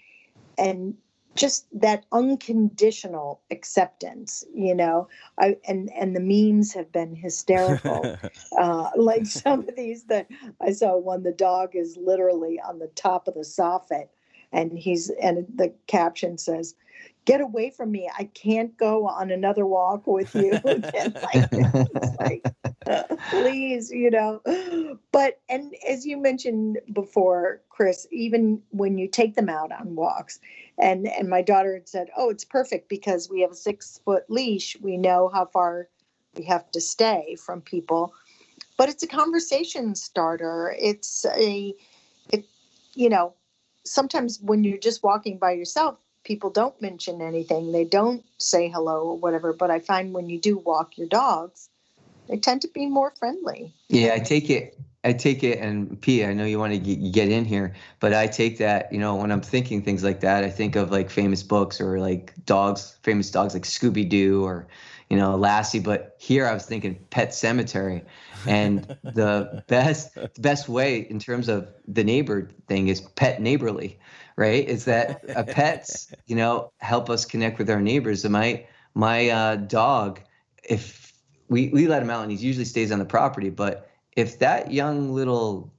and 0.58 0.94
just 1.36 1.66
that 1.72 2.04
unconditional 2.12 3.40
acceptance 3.50 4.44
you 4.54 4.74
know 4.74 5.08
I, 5.38 5.56
and 5.66 5.90
and 5.92 6.14
the 6.14 6.20
memes 6.20 6.74
have 6.74 6.92
been 6.92 7.14
hysterical 7.14 8.18
uh, 8.58 8.90
like 8.96 9.26
some 9.26 9.60
of 9.60 9.76
these 9.76 10.04
that 10.04 10.28
i 10.60 10.72
saw 10.72 10.96
one 10.96 11.22
the 11.22 11.32
dog 11.32 11.74
is 11.74 11.96
literally 11.96 12.60
on 12.60 12.78
the 12.78 12.88
top 12.88 13.28
of 13.28 13.34
the 13.34 13.40
soffit 13.40 14.08
and 14.52 14.76
he's 14.76 15.10
and 15.22 15.46
the 15.54 15.72
caption 15.86 16.36
says 16.36 16.74
get 17.24 17.40
away 17.40 17.70
from 17.70 17.90
me. 17.90 18.10
I 18.18 18.24
can't 18.24 18.76
go 18.76 19.06
on 19.06 19.30
another 19.30 19.66
walk 19.66 20.06
with 20.06 20.34
you. 20.34 20.50
like, 20.64 21.52
like 22.18 22.54
please, 23.30 23.90
you 23.90 24.10
know. 24.10 24.40
But, 25.12 25.40
and 25.48 25.74
as 25.88 26.06
you 26.06 26.16
mentioned 26.16 26.78
before, 26.92 27.60
Chris, 27.68 28.06
even 28.10 28.62
when 28.70 28.98
you 28.98 29.08
take 29.08 29.34
them 29.34 29.48
out 29.48 29.72
on 29.72 29.94
walks, 29.94 30.40
and, 30.78 31.08
and 31.08 31.28
my 31.28 31.42
daughter 31.42 31.74
had 31.74 31.88
said, 31.88 32.08
oh, 32.16 32.30
it's 32.30 32.44
perfect 32.44 32.88
because 32.88 33.28
we 33.28 33.40
have 33.42 33.52
a 33.52 33.56
six 33.56 34.00
foot 34.04 34.24
leash. 34.28 34.76
We 34.80 34.96
know 34.96 35.30
how 35.32 35.46
far 35.46 35.88
we 36.36 36.44
have 36.44 36.70
to 36.72 36.80
stay 36.80 37.36
from 37.36 37.60
people. 37.60 38.14
But 38.76 38.88
it's 38.88 39.02
a 39.02 39.08
conversation 39.08 39.94
starter. 39.94 40.74
It's 40.78 41.26
a, 41.26 41.74
it, 42.30 42.44
you 42.94 43.08
know, 43.08 43.34
sometimes 43.84 44.38
when 44.40 44.64
you're 44.64 44.78
just 44.78 45.02
walking 45.02 45.38
by 45.38 45.52
yourself, 45.52 45.98
people 46.24 46.50
don't 46.50 46.80
mention 46.80 47.22
anything. 47.22 47.72
They 47.72 47.84
don't 47.84 48.24
say 48.38 48.68
hello 48.68 49.02
or 49.02 49.18
whatever. 49.18 49.52
But 49.52 49.70
I 49.70 49.80
find 49.80 50.12
when 50.12 50.28
you 50.28 50.38
do 50.38 50.58
walk 50.58 50.96
your 50.98 51.08
dogs, 51.08 51.69
they 52.30 52.38
tend 52.38 52.62
to 52.62 52.68
be 52.68 52.86
more 52.86 53.12
friendly. 53.18 53.74
Yeah, 53.88 54.14
I 54.14 54.20
take 54.20 54.48
it. 54.48 54.78
I 55.02 55.14
take 55.14 55.42
it, 55.42 55.58
and 55.58 56.00
P, 56.00 56.24
I 56.24 56.34
know 56.34 56.44
you 56.44 56.58
want 56.58 56.72
to 56.74 56.78
get 56.78 57.30
in 57.30 57.46
here, 57.46 57.74
but 58.00 58.12
I 58.12 58.26
take 58.26 58.58
that, 58.58 58.92
you 58.92 58.98
know, 58.98 59.16
when 59.16 59.32
I'm 59.32 59.40
thinking 59.40 59.82
things 59.82 60.04
like 60.04 60.20
that, 60.20 60.44
I 60.44 60.50
think 60.50 60.76
of 60.76 60.90
like 60.90 61.08
famous 61.08 61.42
books 61.42 61.80
or 61.80 61.98
like 61.98 62.34
dogs, 62.44 62.98
famous 63.02 63.30
dogs 63.30 63.54
like 63.54 63.62
Scooby 63.62 64.06
Doo 64.06 64.44
or, 64.44 64.68
you 65.08 65.16
know, 65.16 65.36
Lassie. 65.36 65.80
But 65.80 66.16
here 66.18 66.46
I 66.46 66.52
was 66.52 66.66
thinking 66.66 67.02
Pet 67.08 67.30
Sematary, 67.30 68.04
and 68.46 68.82
the 69.02 69.64
best 69.68 70.18
best 70.38 70.68
way 70.68 70.98
in 70.98 71.18
terms 71.18 71.48
of 71.48 71.66
the 71.88 72.04
neighbor 72.04 72.50
thing 72.68 72.88
is 72.88 73.00
pet 73.00 73.40
neighborly, 73.40 73.98
right? 74.36 74.68
Is 74.68 74.84
that 74.84 75.24
a 75.34 75.44
pets, 75.44 76.12
you 76.26 76.36
know, 76.36 76.72
help 76.76 77.08
us 77.08 77.24
connect 77.24 77.58
with 77.58 77.70
our 77.70 77.80
neighbors. 77.80 78.22
And 78.26 78.34
my 78.34 78.66
my 78.94 79.30
uh, 79.30 79.56
dog, 79.56 80.20
if 80.62 81.10
we 81.50 81.68
we 81.68 81.86
let 81.86 82.02
him 82.02 82.08
out, 82.10 82.22
and 82.22 82.32
he 82.32 82.38
usually 82.38 82.64
stays 82.64 82.90
on 82.90 82.98
the 82.98 83.04
property, 83.04 83.50
but 83.50 83.90
if 84.16 84.38
that 84.38 84.72
young 84.72 85.12
little 85.12 85.72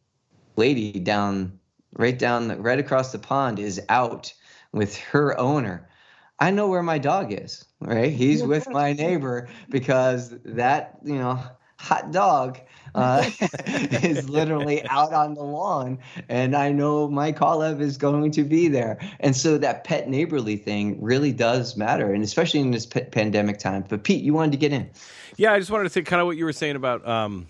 lady 0.56 0.92
down 0.92 1.60
right 1.98 2.20
down 2.20 2.48
the, 2.48 2.56
right 2.58 2.80
across 2.80 3.12
the 3.12 3.20
pond 3.20 3.58
is 3.58 3.82
out 3.90 4.34
with 4.72 4.98
her 4.98 5.38
owner 5.38 5.90
i 6.40 6.52
know 6.52 6.68
where 6.68 6.84
my 6.84 6.98
dog 6.98 7.34
is 7.34 7.66
right? 7.82 8.14
He's 8.14 8.44
with 8.44 8.70
my 8.70 8.94
neighbor 8.94 9.50
because 9.70 10.36
that 10.46 11.00
you 11.04 11.16
know 11.16 11.40
hot 11.78 12.12
dog 12.12 12.60
uh, 12.94 13.28
is 13.66 14.30
literally 14.30 14.86
out 14.88 15.14
on 15.14 15.34
the 15.34 15.42
lawn 15.42 15.98
and 16.30 16.56
i 16.56 16.72
know 16.72 17.08
my 17.08 17.32
Kalev 17.32 17.82
is 17.82 17.98
going 17.98 18.30
to 18.32 18.44
be 18.44 18.68
there. 18.68 19.00
And 19.20 19.36
so 19.36 19.58
that 19.58 19.84
pet 19.84 20.08
neighborly 20.08 20.58
thing 20.58 21.02
really 21.02 21.32
does 21.32 21.76
matter 21.76 22.14
and 22.14 22.24
especially 22.24 22.60
in 22.60 22.72
this 22.72 22.86
p- 22.86 23.02
pandemic 23.02 23.58
time. 23.58 23.84
But 23.90 24.04
pete 24.04 24.24
you 24.24 24.34
wanted 24.34 24.52
to 24.52 24.58
get 24.58 24.72
in 24.72 24.90
yeah 25.38 25.54
i 25.54 25.60
just 25.60 25.72
wanted 25.72 25.84
to 25.84 25.90
say 25.90 26.02
kind 26.02 26.22
of 26.22 26.28
what 26.28 26.38
you 26.38 26.46
were 26.46 26.54
saying 26.54 26.76
about 26.76 27.08
um, 27.08 27.48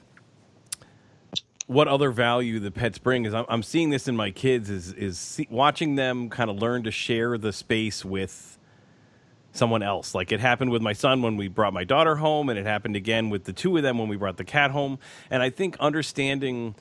what 1.71 1.87
other 1.87 2.11
value 2.11 2.59
the 2.59 2.69
pets 2.69 2.97
bring 2.97 3.23
is 3.25 3.33
I'm, 3.33 3.63
seeing 3.63 3.91
this 3.91 4.09
in 4.09 4.15
my 4.15 4.29
kids 4.31 4.69
is 4.69 4.91
is 4.91 5.41
watching 5.49 5.95
them 5.95 6.29
kind 6.29 6.49
of 6.49 6.57
learn 6.57 6.83
to 6.83 6.91
share 6.91 7.37
the 7.37 7.53
space 7.53 8.03
with 8.03 8.59
someone 9.53 9.81
else. 9.81 10.13
Like 10.13 10.33
it 10.33 10.41
happened 10.41 10.71
with 10.71 10.81
my 10.81 10.91
son 10.91 11.21
when 11.21 11.37
we 11.37 11.47
brought 11.47 11.73
my 11.73 11.85
daughter 11.85 12.17
home, 12.17 12.49
and 12.49 12.59
it 12.59 12.65
happened 12.65 12.97
again 12.97 13.29
with 13.29 13.45
the 13.45 13.53
two 13.53 13.75
of 13.77 13.83
them 13.83 13.97
when 13.97 14.09
we 14.09 14.17
brought 14.17 14.35
the 14.35 14.43
cat 14.43 14.71
home. 14.71 14.99
And 15.29 15.41
I 15.41 15.49
think 15.49 15.77
understanding 15.79 16.75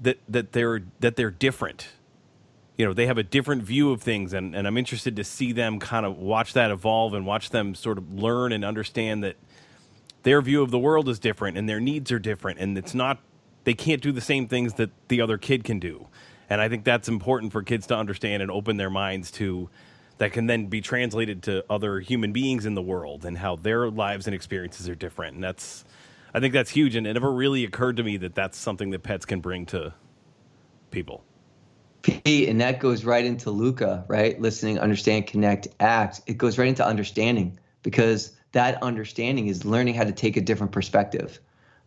that 0.00 0.18
that 0.28 0.52
they're 0.52 0.82
that 1.00 1.16
they're 1.16 1.30
different. 1.30 1.88
You 2.76 2.84
know, 2.84 2.92
they 2.92 3.06
have 3.06 3.16
a 3.16 3.22
different 3.22 3.62
view 3.62 3.90
of 3.90 4.02
things, 4.02 4.34
and, 4.34 4.54
and 4.54 4.66
I'm 4.66 4.76
interested 4.76 5.16
to 5.16 5.24
see 5.24 5.52
them 5.52 5.78
kind 5.78 6.04
of 6.04 6.18
watch 6.18 6.52
that 6.52 6.70
evolve 6.70 7.14
and 7.14 7.24
watch 7.24 7.48
them 7.48 7.74
sort 7.74 7.96
of 7.96 8.12
learn 8.12 8.52
and 8.52 8.62
understand 8.62 9.24
that 9.24 9.36
their 10.26 10.42
view 10.42 10.60
of 10.60 10.72
the 10.72 10.78
world 10.78 11.08
is 11.08 11.20
different 11.20 11.56
and 11.56 11.68
their 11.68 11.78
needs 11.78 12.10
are 12.10 12.18
different, 12.18 12.58
and 12.58 12.76
it's 12.76 12.94
not 12.94 13.20
they 13.62 13.74
can't 13.74 14.02
do 14.02 14.10
the 14.10 14.20
same 14.20 14.48
things 14.48 14.74
that 14.74 14.90
the 15.06 15.20
other 15.20 15.38
kid 15.38 15.62
can 15.62 15.78
do. 15.78 16.08
And 16.50 16.60
I 16.60 16.68
think 16.68 16.82
that's 16.82 17.08
important 17.08 17.52
for 17.52 17.62
kids 17.62 17.86
to 17.86 17.96
understand 17.96 18.42
and 18.42 18.50
open 18.50 18.76
their 18.76 18.90
minds 18.90 19.30
to 19.32 19.70
that 20.18 20.32
can 20.32 20.48
then 20.48 20.66
be 20.66 20.80
translated 20.80 21.44
to 21.44 21.64
other 21.70 22.00
human 22.00 22.32
beings 22.32 22.66
in 22.66 22.74
the 22.74 22.82
world 22.82 23.24
and 23.24 23.38
how 23.38 23.54
their 23.54 23.88
lives 23.88 24.26
and 24.26 24.34
experiences 24.34 24.88
are 24.88 24.96
different. 24.96 25.36
And 25.36 25.44
that's, 25.44 25.84
I 26.34 26.40
think 26.40 26.52
that's 26.52 26.70
huge. 26.70 26.96
And 26.96 27.06
it 27.06 27.12
never 27.12 27.32
really 27.32 27.64
occurred 27.64 27.96
to 27.98 28.02
me 28.02 28.16
that 28.16 28.34
that's 28.34 28.58
something 28.58 28.90
that 28.90 29.04
pets 29.04 29.26
can 29.26 29.40
bring 29.40 29.64
to 29.66 29.94
people. 30.90 31.22
Pete, 32.02 32.48
and 32.48 32.60
that 32.60 32.80
goes 32.80 33.04
right 33.04 33.24
into 33.24 33.50
Luca, 33.52 34.04
right? 34.08 34.40
Listening, 34.40 34.80
understand, 34.80 35.28
connect, 35.28 35.68
act. 35.78 36.20
It 36.26 36.36
goes 36.36 36.58
right 36.58 36.68
into 36.68 36.84
understanding 36.84 37.58
because 37.82 38.35
that 38.56 38.82
understanding 38.82 39.48
is 39.48 39.66
learning 39.66 39.94
how 39.94 40.04
to 40.04 40.12
take 40.12 40.34
a 40.38 40.40
different 40.40 40.72
perspective, 40.72 41.38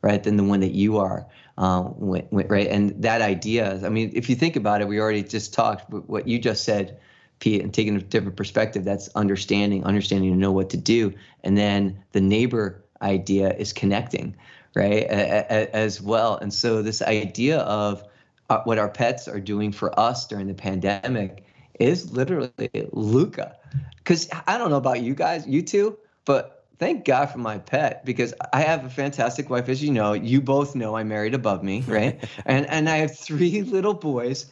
right, 0.03 0.21
than 0.21 0.37
the 0.37 0.43
one 0.43 0.59
that 0.59 0.71
you 0.71 0.97
are. 0.97 1.25
Um, 1.57 1.95
right? 2.31 2.67
And 2.67 3.01
that 3.01 3.21
idea, 3.23 3.83
I 3.83 3.89
mean, 3.89 4.11
if 4.13 4.29
you 4.29 4.35
think 4.35 4.55
about 4.55 4.79
it, 4.79 4.87
we 4.87 4.99
already 4.99 5.23
just 5.23 5.51
talked, 5.51 5.89
what 5.89 6.27
you 6.27 6.37
just 6.37 6.63
said, 6.63 6.99
Pete, 7.39 7.63
and 7.63 7.73
taking 7.73 7.95
a 7.95 8.01
different 8.01 8.35
perspective, 8.35 8.85
that's 8.85 9.09
understanding, 9.15 9.83
understanding 9.83 10.31
to 10.31 10.37
know 10.37 10.51
what 10.51 10.69
to 10.69 10.77
do. 10.77 11.11
And 11.43 11.57
then 11.57 12.03
the 12.11 12.21
neighbor 12.21 12.85
idea 13.01 13.55
is 13.55 13.73
connecting, 13.73 14.35
right, 14.75 15.05
as 15.05 15.99
well. 15.99 16.37
And 16.37 16.53
so 16.53 16.83
this 16.83 17.01
idea 17.01 17.59
of 17.61 18.03
uh, 18.51 18.61
what 18.65 18.77
our 18.77 18.89
pets 18.89 19.27
are 19.27 19.39
doing 19.39 19.71
for 19.71 19.99
us 19.99 20.27
during 20.27 20.47
the 20.47 20.53
pandemic 20.53 21.45
is 21.79 22.11
literally 22.11 22.51
Luca. 22.91 23.57
Because 23.97 24.29
I 24.45 24.59
don't 24.59 24.69
know 24.69 24.77
about 24.77 25.01
you 25.01 25.15
guys, 25.15 25.47
you 25.47 25.63
two, 25.63 25.97
but 26.25 26.58
thank 26.79 27.05
God 27.05 27.27
for 27.27 27.37
my 27.37 27.57
pet 27.57 28.03
because 28.05 28.33
I 28.53 28.61
have 28.61 28.85
a 28.85 28.89
fantastic 28.89 29.49
wife, 29.49 29.69
as 29.69 29.83
you 29.83 29.91
know. 29.91 30.13
You 30.13 30.41
both 30.41 30.75
know 30.75 30.95
I 30.95 31.03
married 31.03 31.35
above 31.35 31.63
me, 31.63 31.81
right? 31.81 32.23
and 32.45 32.65
and 32.67 32.89
I 32.89 32.97
have 32.97 33.17
three 33.17 33.61
little 33.61 33.93
boys, 33.93 34.47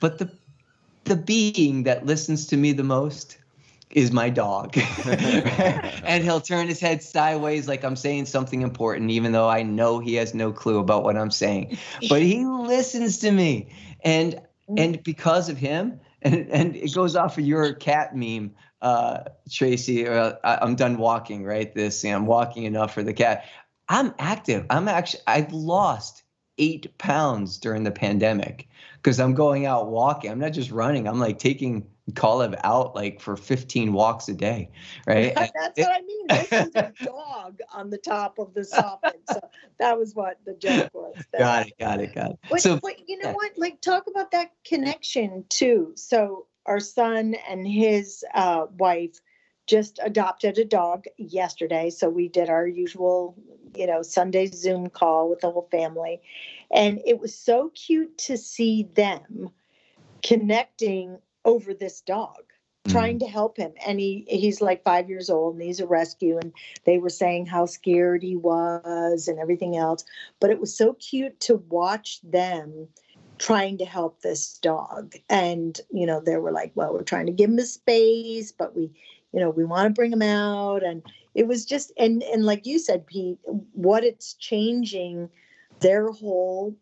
but 0.00 0.18
the 0.18 0.30
the 1.04 1.16
being 1.16 1.82
that 1.82 2.06
listens 2.06 2.46
to 2.46 2.56
me 2.56 2.72
the 2.72 2.84
most 2.84 3.36
is 3.90 4.10
my 4.10 4.30
dog. 4.30 4.78
and 5.06 6.24
he'll 6.24 6.40
turn 6.40 6.66
his 6.68 6.80
head 6.80 7.02
sideways 7.02 7.68
like 7.68 7.84
I'm 7.84 7.96
saying 7.96 8.26
something 8.26 8.62
important, 8.62 9.10
even 9.10 9.32
though 9.32 9.48
I 9.48 9.62
know 9.62 9.98
he 9.98 10.14
has 10.14 10.32
no 10.32 10.52
clue 10.52 10.78
about 10.78 11.04
what 11.04 11.16
I'm 11.16 11.30
saying. 11.30 11.76
But 12.08 12.22
he 12.22 12.46
listens 12.46 13.18
to 13.18 13.30
me. 13.30 13.68
And 14.04 14.40
and 14.76 15.02
because 15.02 15.48
of 15.48 15.58
him, 15.58 16.00
and, 16.22 16.48
and 16.48 16.76
it 16.76 16.94
goes 16.94 17.16
off 17.16 17.36
of 17.36 17.44
your 17.44 17.74
cat 17.74 18.16
meme 18.16 18.52
uh, 18.82 19.24
Tracy, 19.50 20.06
uh, 20.08 20.34
I'm 20.44 20.74
done 20.74 20.98
walking, 20.98 21.44
right? 21.44 21.72
This, 21.72 22.02
you 22.02 22.10
know, 22.10 22.16
I'm 22.16 22.26
walking 22.26 22.64
enough 22.64 22.92
for 22.92 23.02
the 23.02 23.14
cat. 23.14 23.46
I'm 23.88 24.12
active. 24.18 24.66
I'm 24.70 24.88
actually, 24.88 25.22
I've 25.26 25.52
lost 25.52 26.24
eight 26.58 26.98
pounds 26.98 27.58
during 27.58 27.84
the 27.84 27.92
pandemic 27.92 28.68
because 28.96 29.20
I'm 29.20 29.34
going 29.34 29.66
out 29.66 29.88
walking. 29.88 30.30
I'm 30.30 30.40
not 30.40 30.52
just 30.52 30.72
running. 30.72 31.06
I'm 31.06 31.20
like 31.20 31.38
taking 31.38 31.86
Kalev 32.10 32.58
out 32.64 32.96
like 32.96 33.20
for 33.20 33.36
15 33.36 33.92
walks 33.92 34.28
a 34.28 34.34
day, 34.34 34.68
right? 35.06 35.32
That's 35.36 35.78
what 35.78 35.92
I 35.92 36.00
mean. 36.00 36.26
This 36.28 36.52
is 36.52 36.74
a 36.74 36.92
dog 37.04 37.60
on 37.72 37.90
the 37.90 37.98
top 37.98 38.40
of 38.40 38.52
the 38.54 38.62
soffit. 38.62 39.20
So 39.30 39.40
that 39.78 39.96
was 39.96 40.14
what 40.14 40.38
the 40.44 40.54
joke 40.54 40.90
was. 40.92 41.14
got 41.38 41.68
it, 41.68 41.74
got 41.78 42.00
it, 42.00 42.14
got 42.14 42.32
it. 42.32 42.38
But, 42.50 42.60
so, 42.60 42.80
but 42.82 43.08
you 43.08 43.18
know 43.18 43.30
what? 43.30 43.52
Like 43.56 43.80
talk 43.80 44.08
about 44.08 44.32
that 44.32 44.50
connection 44.64 45.44
too. 45.48 45.92
So 45.94 46.46
our 46.66 46.80
son 46.80 47.34
and 47.48 47.66
his 47.66 48.24
uh, 48.34 48.66
wife 48.78 49.20
just 49.66 49.98
adopted 50.02 50.58
a 50.58 50.64
dog 50.64 51.04
yesterday. 51.16 51.90
So 51.90 52.08
we 52.08 52.28
did 52.28 52.48
our 52.48 52.66
usual, 52.66 53.36
you 53.74 53.86
know, 53.86 54.02
Sunday 54.02 54.46
Zoom 54.46 54.90
call 54.90 55.30
with 55.30 55.40
the 55.40 55.50
whole 55.50 55.68
family. 55.70 56.20
And 56.70 57.00
it 57.06 57.20
was 57.20 57.34
so 57.34 57.70
cute 57.74 58.18
to 58.18 58.36
see 58.36 58.88
them 58.94 59.50
connecting 60.22 61.18
over 61.44 61.74
this 61.74 62.00
dog 62.00 62.42
trying 62.88 63.18
mm-hmm. 63.18 63.26
to 63.26 63.32
help 63.32 63.56
him 63.56 63.72
and 63.86 64.00
he 64.00 64.24
he's 64.28 64.60
like 64.60 64.82
five 64.82 65.08
years 65.08 65.30
old 65.30 65.54
and 65.54 65.62
he's 65.62 65.80
a 65.80 65.86
rescue 65.86 66.38
and 66.38 66.52
they 66.84 66.98
were 66.98 67.08
saying 67.08 67.46
how 67.46 67.64
scared 67.64 68.22
he 68.22 68.36
was 68.36 69.28
and 69.28 69.38
everything 69.38 69.76
else 69.76 70.04
but 70.40 70.50
it 70.50 70.60
was 70.60 70.76
so 70.76 70.92
cute 70.94 71.38
to 71.38 71.56
watch 71.68 72.20
them 72.22 72.88
trying 73.42 73.76
to 73.76 73.84
help 73.84 74.20
this 74.20 74.56
dog. 74.58 75.16
And, 75.28 75.80
you 75.90 76.06
know, 76.06 76.20
they 76.20 76.36
were 76.36 76.52
like, 76.52 76.70
well, 76.76 76.92
we're 76.92 77.02
trying 77.02 77.26
to 77.26 77.32
give 77.32 77.50
him 77.50 77.58
a 77.58 77.64
space, 77.64 78.52
but 78.52 78.76
we, 78.76 78.92
you 79.32 79.40
know, 79.40 79.50
we 79.50 79.64
want 79.64 79.86
to 79.86 79.90
bring 79.90 80.12
him 80.12 80.22
out. 80.22 80.84
And 80.84 81.02
it 81.34 81.48
was 81.48 81.64
just, 81.64 81.90
and, 81.98 82.22
and 82.22 82.46
like 82.46 82.66
you 82.66 82.78
said, 82.78 83.04
Pete, 83.04 83.38
what 83.72 84.04
it's 84.04 84.34
changing 84.34 85.28
their 85.80 86.12
whole, 86.12 86.76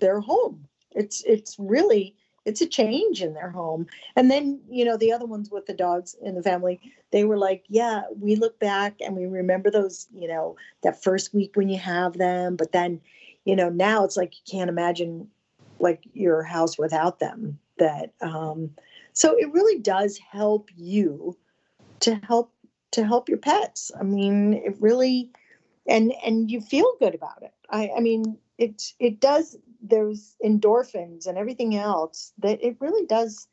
their 0.00 0.20
home. 0.20 0.68
It's, 0.90 1.22
it's 1.24 1.56
really, 1.58 2.14
it's 2.44 2.60
a 2.60 2.66
change 2.66 3.22
in 3.22 3.32
their 3.32 3.50
home. 3.50 3.86
And 4.14 4.30
then, 4.30 4.60
you 4.68 4.84
know, 4.84 4.98
the 4.98 5.10
other 5.10 5.24
ones 5.24 5.50
with 5.50 5.64
the 5.64 5.72
dogs 5.72 6.14
in 6.22 6.34
the 6.34 6.42
family, 6.42 6.82
they 7.12 7.24
were 7.24 7.38
like, 7.38 7.64
yeah, 7.68 8.02
we 8.20 8.36
look 8.36 8.58
back 8.58 8.96
and 9.00 9.16
we 9.16 9.24
remember 9.24 9.70
those, 9.70 10.06
you 10.14 10.28
know, 10.28 10.56
that 10.82 11.02
first 11.02 11.32
week 11.32 11.52
when 11.54 11.70
you 11.70 11.78
have 11.78 12.18
them, 12.18 12.56
but 12.56 12.72
then, 12.72 13.00
you 13.46 13.56
know, 13.56 13.70
now 13.70 14.04
it's 14.04 14.18
like 14.18 14.34
you 14.34 14.58
can't 14.58 14.68
imagine 14.68 15.28
like 15.78 16.02
your 16.12 16.42
house 16.42 16.78
without 16.78 17.18
them 17.18 17.58
that 17.78 18.12
um 18.20 18.70
so 19.12 19.36
it 19.36 19.52
really 19.52 19.78
does 19.80 20.18
help 20.18 20.70
you 20.76 21.36
to 22.00 22.14
help 22.16 22.52
to 22.92 23.04
help 23.04 23.28
your 23.28 23.38
pets. 23.38 23.90
I 23.98 24.04
mean 24.04 24.54
it 24.54 24.76
really 24.80 25.30
and 25.86 26.12
and 26.24 26.50
you 26.50 26.60
feel 26.60 26.92
good 27.00 27.14
about 27.14 27.42
it. 27.42 27.52
I 27.70 27.90
i 27.96 28.00
mean 28.00 28.38
it 28.58 28.82
it 28.98 29.20
does 29.20 29.56
there's 29.82 30.36
endorphins 30.44 31.26
and 31.26 31.36
everything 31.36 31.76
else 31.76 32.32
that 32.38 32.62
it 32.62 32.76
really 32.80 33.06
does 33.06 33.48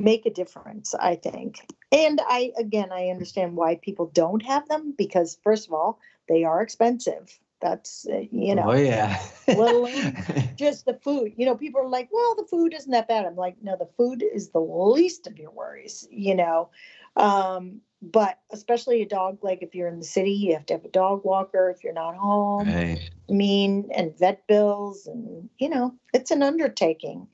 make 0.00 0.26
a 0.26 0.30
difference 0.30 0.94
i 0.94 1.14
think. 1.14 1.60
And 1.92 2.20
i 2.28 2.52
again 2.58 2.90
i 2.92 3.08
understand 3.08 3.56
why 3.56 3.76
people 3.76 4.10
don't 4.12 4.44
have 4.44 4.68
them 4.68 4.94
because 4.96 5.38
first 5.42 5.66
of 5.68 5.72
all 5.72 5.98
they 6.28 6.44
are 6.44 6.60
expensive 6.60 7.38
that's 7.64 8.06
uh, 8.06 8.20
you 8.30 8.54
know. 8.54 8.66
Oh 8.68 8.74
yeah. 8.74 9.18
well, 9.48 9.90
just 10.56 10.84
the 10.84 11.00
food. 11.02 11.32
You 11.36 11.46
know, 11.46 11.56
people 11.56 11.80
are 11.80 11.88
like, 11.88 12.10
"Well, 12.12 12.36
the 12.36 12.44
food 12.44 12.74
isn't 12.74 12.90
that 12.90 13.08
bad." 13.08 13.24
I'm 13.24 13.36
like, 13.36 13.56
"No, 13.62 13.74
the 13.76 13.88
food 13.96 14.22
is 14.22 14.50
the 14.50 14.60
least 14.60 15.26
of 15.26 15.38
your 15.38 15.50
worries." 15.50 16.06
You 16.10 16.34
know, 16.34 16.68
um, 17.16 17.80
but 18.02 18.38
especially 18.52 19.00
a 19.00 19.08
dog, 19.08 19.38
like 19.42 19.62
if 19.62 19.74
you're 19.74 19.88
in 19.88 19.98
the 19.98 20.04
city, 20.04 20.32
you 20.32 20.52
have 20.52 20.66
to 20.66 20.74
have 20.74 20.84
a 20.84 20.90
dog 20.90 21.24
walker 21.24 21.70
if 21.70 21.82
you're 21.82 21.94
not 21.94 22.16
home. 22.16 22.68
Right. 22.68 23.10
I 23.30 23.32
mean, 23.32 23.88
and 23.96 24.16
vet 24.18 24.46
bills, 24.46 25.06
and 25.06 25.48
you 25.58 25.70
know, 25.70 25.94
it's 26.12 26.30
an 26.30 26.42
undertaking. 26.42 27.28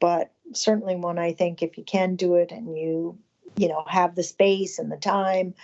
But 0.00 0.32
certainly, 0.52 0.96
one 0.96 1.18
I 1.18 1.34
think 1.34 1.62
if 1.62 1.76
you 1.76 1.84
can 1.84 2.16
do 2.16 2.36
it 2.36 2.50
and 2.50 2.78
you, 2.78 3.18
you 3.56 3.68
know, 3.68 3.84
have 3.86 4.14
the 4.14 4.22
space 4.22 4.78
and 4.78 4.90
the 4.90 4.96
time 4.96 5.54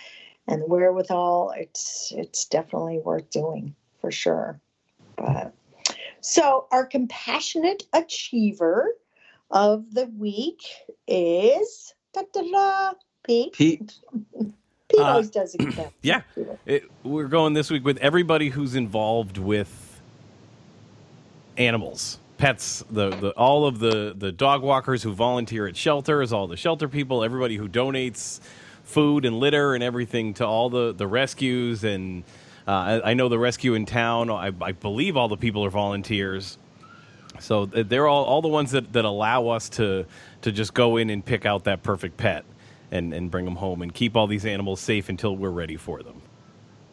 and 0.47 0.61
the 0.61 0.67
wherewithal, 0.67 1.53
it's 1.57 2.13
it's 2.15 2.45
definitely 2.45 2.99
worth 2.99 3.31
doing 3.31 3.75
for 4.03 4.11
sure. 4.11 4.59
But 5.15 5.53
so 6.19 6.67
our 6.71 6.85
compassionate 6.85 7.83
achiever 7.93 8.89
of 9.49 9.93
the 9.93 10.07
week 10.17 10.61
is 11.07 11.93
da, 12.13 12.91
Pete. 13.23 13.53
Pete. 13.53 13.93
Pete 14.89 14.99
Uh, 14.99 15.03
always 15.03 15.29
does 15.29 15.55
it. 15.57 15.93
yeah. 16.01 16.21
It, 16.65 16.83
we're 17.03 17.29
going 17.29 17.53
this 17.53 17.71
week 17.71 17.85
with 17.85 17.97
everybody 17.99 18.49
who's 18.49 18.75
involved 18.75 19.37
with 19.37 20.01
animals, 21.57 22.19
pets, 22.37 22.83
the, 22.91 23.09
the 23.09 23.29
all 23.31 23.65
of 23.65 23.79
the 23.79 24.13
the 24.17 24.33
dog 24.33 24.61
walkers 24.63 25.01
who 25.01 25.13
volunteer 25.13 25.65
at 25.65 25.77
shelters, 25.77 26.33
all 26.33 26.47
the 26.47 26.57
shelter 26.57 26.89
people, 26.89 27.23
everybody 27.23 27.55
who 27.55 27.69
donates 27.69 28.41
food 28.83 29.23
and 29.23 29.39
litter 29.39 29.73
and 29.73 29.81
everything 29.81 30.33
to 30.33 30.45
all 30.45 30.69
the 30.69 30.93
the 30.93 31.07
rescues 31.07 31.85
and 31.85 32.25
Uh, 32.67 32.71
I, 32.71 33.11
I 33.11 33.13
know 33.13 33.29
the 33.29 33.39
rescue 33.39 33.73
in 33.73 33.85
town. 33.85 34.29
I, 34.29 34.51
I 34.61 34.71
believe 34.71 35.17
all 35.17 35.27
the 35.27 35.37
people 35.37 35.65
are 35.65 35.69
volunteers. 35.69 36.57
So 37.39 37.65
they're 37.65 38.07
all, 38.07 38.23
all 38.25 38.41
the 38.41 38.47
ones 38.47 38.71
that, 38.71 38.93
that 38.93 39.05
allow 39.05 39.47
us 39.47 39.69
to 39.69 40.05
to 40.41 40.51
just 40.51 40.73
go 40.73 40.97
in 40.97 41.09
and 41.09 41.25
pick 41.25 41.45
out 41.45 41.63
that 41.63 41.81
perfect 41.83 42.17
pet 42.17 42.45
and, 42.91 43.13
and 43.13 43.31
bring 43.31 43.45
them 43.45 43.55
home 43.55 43.81
and 43.81 43.93
keep 43.93 44.15
all 44.15 44.27
these 44.27 44.45
animals 44.45 44.79
safe 44.79 45.09
until 45.09 45.35
we're 45.35 45.49
ready 45.49 45.77
for 45.77 46.03
them. 46.03 46.21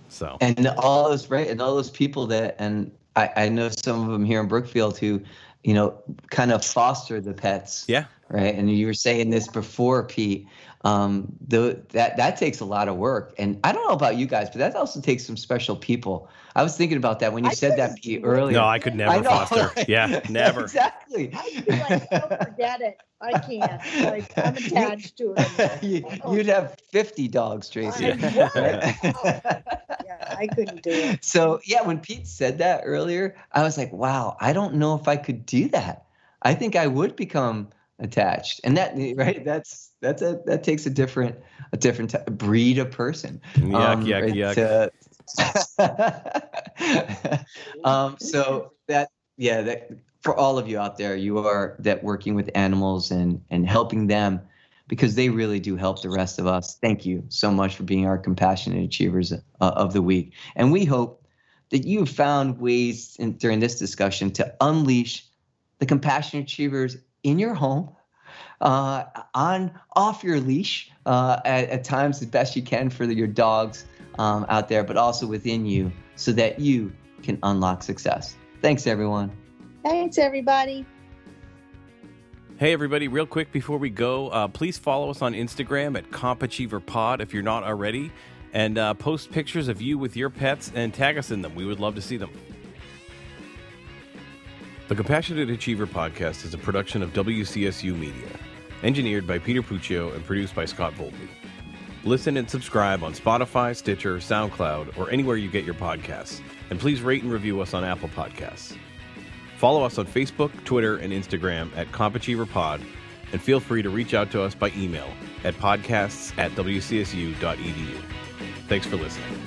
So 0.08 0.38
and 0.40 0.66
all 0.78 1.10
those 1.10 1.30
right 1.30 1.48
and 1.48 1.60
all 1.60 1.76
those 1.76 1.90
people 1.90 2.26
that 2.28 2.56
and 2.58 2.90
I, 3.14 3.30
I 3.36 3.48
know 3.48 3.68
some 3.68 4.02
of 4.04 4.10
them 4.10 4.24
here 4.24 4.40
in 4.40 4.48
brookfield 4.48 4.98
who 4.98 5.22
you 5.62 5.74
know 5.74 6.02
kind 6.30 6.50
of 6.52 6.64
foster 6.64 7.20
the 7.20 7.32
pets 7.32 7.84
yeah, 7.86 8.06
right 8.30 8.54
and 8.54 8.70
you 8.70 8.86
were 8.86 8.94
saying 8.94 9.30
this 9.30 9.48
before 9.48 10.04
pete 10.04 10.46
um 10.82 11.30
the 11.46 11.82
that 11.90 12.16
that 12.16 12.36
takes 12.36 12.60
a 12.60 12.64
lot 12.64 12.88
of 12.88 12.96
work 12.96 13.34
and 13.38 13.58
i 13.64 13.72
don't 13.72 13.86
know 13.86 13.94
about 13.94 14.16
you 14.16 14.24
guys 14.26 14.48
but 14.48 14.58
that 14.58 14.74
also 14.76 15.00
takes 15.00 15.26
some 15.26 15.36
special 15.36 15.76
people 15.76 16.28
i 16.56 16.62
was 16.62 16.76
thinking 16.76 16.96
about 16.96 17.18
that 17.20 17.32
when 17.32 17.44
you 17.44 17.50
I 17.50 17.54
said 17.54 17.78
that 17.78 17.96
pete 17.96 18.22
earlier 18.24 18.56
no, 18.56 18.64
I 18.64 18.78
could 18.78 18.94
never 18.94 19.10
I 19.12 19.20
know, 19.20 19.28
foster. 19.28 19.70
right? 19.76 19.88
Yeah, 19.88 20.20
never. 20.30 20.62
exactly 20.62 21.32
I'd 21.34 21.66
be 21.66 21.72
like, 21.72 22.06
oh, 22.12 22.44
forget 22.44 22.80
it. 22.80 22.98
I 23.20 23.32
can't. 23.40 24.04
Like, 24.04 24.32
I'm 24.38 24.56
attached 24.64 25.18
to 25.18 25.34
it. 25.36 25.82
you, 25.82 26.04
you'd 26.32 26.46
have 26.46 26.76
50 26.90 27.28
dogs 27.28 27.68
tracy 27.68 28.12
I 28.12 28.14
would. 28.14 30.04
Yeah, 30.06 30.36
I 30.38 30.46
couldn't 30.46 30.82
do 30.82 30.90
it. 30.90 31.24
so 31.24 31.60
yeah 31.66 31.82
when 31.82 31.98
pete 32.00 32.26
said 32.26 32.58
that 32.58 32.82
earlier 32.84 33.36
i 33.52 33.62
was 33.62 33.76
like 33.76 33.92
wow 33.92 34.36
i 34.40 34.52
don't 34.54 34.74
know 34.74 34.94
if 34.94 35.08
i 35.08 35.16
could 35.16 35.44
do 35.44 35.68
that 35.68 36.06
i 36.42 36.54
think 36.54 36.74
i 36.76 36.86
would 36.86 37.16
become 37.16 37.68
attached 38.00 38.60
and 38.64 38.76
that 38.76 38.94
right 39.16 39.44
that's 39.44 39.92
that's 40.00 40.22
a 40.22 40.40
that 40.46 40.62
takes 40.62 40.86
a 40.86 40.90
different 40.90 41.36
a 41.72 41.76
different 41.76 42.10
t- 42.10 42.18
breed 42.30 42.78
of 42.78 42.90
person 42.90 43.40
Yuck, 43.56 44.04
yuck, 44.04 44.56
yuck. 44.56 44.90
yuck 45.78 47.44
um 47.84 48.16
so 48.18 48.72
that 48.88 49.10
yeah 49.36 49.62
that 49.62 49.90
for 50.22 50.36
all 50.36 50.58
of 50.58 50.68
you 50.68 50.78
out 50.78 50.98
there 50.98 51.14
you 51.16 51.38
are 51.38 51.76
that 51.78 52.02
working 52.02 52.34
with 52.34 52.50
animals 52.54 53.10
and 53.10 53.40
and 53.50 53.68
helping 53.68 54.06
them 54.06 54.40
because 54.90 55.14
they 55.14 55.28
really 55.28 55.60
do 55.60 55.76
help 55.76 56.02
the 56.02 56.10
rest 56.10 56.40
of 56.40 56.48
us. 56.48 56.76
Thank 56.82 57.06
you 57.06 57.22
so 57.28 57.52
much 57.52 57.76
for 57.76 57.84
being 57.84 58.06
our 58.06 58.18
compassionate 58.18 58.82
achievers 58.82 59.32
uh, 59.32 59.36
of 59.60 59.92
the 59.92 60.02
week. 60.02 60.34
And 60.56 60.72
we 60.72 60.84
hope 60.84 61.24
that 61.70 61.86
you 61.86 62.00
have 62.00 62.10
found 62.10 62.58
ways 62.58 63.14
in, 63.20 63.36
during 63.36 63.60
this 63.60 63.78
discussion 63.78 64.32
to 64.32 64.52
unleash 64.60 65.24
the 65.78 65.86
compassionate 65.86 66.42
achievers 66.42 66.96
in 67.22 67.38
your 67.38 67.54
home, 67.54 67.90
uh, 68.60 69.04
on 69.34 69.72
off 69.96 70.22
your 70.22 70.40
leash 70.40 70.90
uh, 71.06 71.40
at, 71.44 71.68
at 71.68 71.84
times 71.84 72.20
as 72.22 72.28
best 72.28 72.56
you 72.56 72.62
can 72.62 72.90
for 72.90 73.04
your 73.04 73.26
dogs 73.26 73.84
um, 74.18 74.46
out 74.48 74.68
there, 74.68 74.84
but 74.84 74.96
also 74.96 75.26
within 75.26 75.66
you 75.66 75.90
so 76.16 76.32
that 76.32 76.60
you 76.60 76.92
can 77.22 77.38
unlock 77.42 77.82
success. 77.82 78.36
Thanks, 78.62 78.86
everyone. 78.86 79.30
Thanks, 79.84 80.18
everybody. 80.18 80.84
Hey, 82.58 82.74
everybody, 82.74 83.08
real 83.08 83.24
quick 83.24 83.52
before 83.52 83.78
we 83.78 83.88
go, 83.88 84.28
uh, 84.28 84.46
please 84.46 84.76
follow 84.76 85.08
us 85.08 85.22
on 85.22 85.32
Instagram 85.32 85.96
at 85.96 86.10
CompAchieverPod 86.10 87.20
if 87.20 87.32
you're 87.32 87.42
not 87.42 87.64
already, 87.64 88.12
and 88.52 88.76
uh, 88.76 88.92
post 88.92 89.30
pictures 89.30 89.68
of 89.68 89.80
you 89.80 89.96
with 89.96 90.14
your 90.14 90.28
pets 90.28 90.70
and 90.74 90.92
tag 90.92 91.16
us 91.16 91.30
in 91.30 91.40
them. 91.40 91.54
We 91.54 91.64
would 91.64 91.80
love 91.80 91.94
to 91.94 92.02
see 92.02 92.18
them. 92.18 92.30
The 94.90 94.96
Compassionate 94.96 95.48
Achiever 95.48 95.86
podcast 95.86 96.44
is 96.44 96.52
a 96.52 96.58
production 96.58 97.00
of 97.00 97.12
WCSU 97.12 97.96
Media, 97.96 98.26
engineered 98.82 99.24
by 99.24 99.38
Peter 99.38 99.62
Puccio 99.62 100.12
and 100.16 100.24
produced 100.24 100.52
by 100.52 100.64
Scott 100.64 100.94
Boldby. 100.94 101.28
Listen 102.02 102.36
and 102.36 102.50
subscribe 102.50 103.04
on 103.04 103.14
Spotify, 103.14 103.76
Stitcher, 103.76 104.16
SoundCloud, 104.16 104.98
or 104.98 105.08
anywhere 105.08 105.36
you 105.36 105.48
get 105.48 105.64
your 105.64 105.74
podcasts. 105.74 106.40
And 106.70 106.80
please 106.80 107.02
rate 107.02 107.22
and 107.22 107.30
review 107.30 107.60
us 107.60 107.72
on 107.72 107.84
Apple 107.84 108.08
Podcasts. 108.08 108.76
Follow 109.58 109.84
us 109.84 109.96
on 109.96 110.06
Facebook, 110.06 110.50
Twitter, 110.64 110.96
and 110.96 111.12
Instagram 111.12 111.70
at 111.76 111.86
CompAchieverPod, 111.92 112.84
and 113.30 113.40
feel 113.40 113.60
free 113.60 113.82
to 113.82 113.90
reach 113.90 114.12
out 114.12 114.32
to 114.32 114.42
us 114.42 114.56
by 114.56 114.72
email 114.76 115.08
at 115.44 115.54
podcasts 115.54 116.36
at 116.36 116.50
wcsu.edu. 116.56 118.02
Thanks 118.66 118.88
for 118.88 118.96
listening. 118.96 119.38